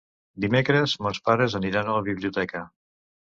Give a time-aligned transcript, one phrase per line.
[0.45, 2.63] Dimecres mons pares aniran a la biblioteca.